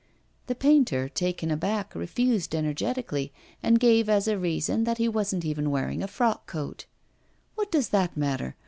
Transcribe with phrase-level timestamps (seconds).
[0.47, 5.69] The painter, taken aback, refused energetically, and gave as a reason that he wasn't even
[5.69, 6.87] wearing a frock coat.
[7.53, 8.55] 'What does that matter?